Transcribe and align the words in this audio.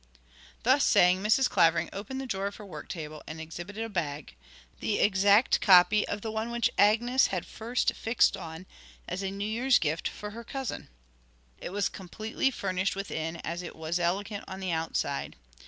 Thus 0.63 0.83
saying, 0.83 1.21
Mrs. 1.21 1.47
Clavering 1.47 1.87
opened 1.93 2.19
the 2.19 2.25
drawer 2.25 2.47
of 2.47 2.55
her 2.55 2.65
work 2.65 2.89
table, 2.89 3.21
and 3.27 3.39
exhibited 3.39 3.83
a 3.83 3.87
bag, 3.87 4.33
the 4.79 4.97
exact 4.99 5.61
copy 5.61 6.07
of 6.07 6.21
the 6.23 6.31
one 6.31 6.49
which 6.49 6.71
Agnes 6.75 7.27
had 7.27 7.45
first 7.45 7.93
fixed 7.93 8.35
on 8.35 8.65
as 9.07 9.21
a 9.21 9.29
New 9.29 9.45
Year's 9.47 9.77
gift 9.77 10.07
for 10.07 10.31
her 10.31 10.43
cousin. 10.43 10.87
It 11.59 11.69
was 11.69 11.85
as 11.85 11.89
completely 11.89 12.49
furnished 12.49 12.95
within 12.95 13.35
as 13.43 13.61
it 13.61 13.75
was 13.75 13.99
elegant 13.99 14.43
on 14.47 14.59
the 14.59 14.71
outside. 14.71 15.35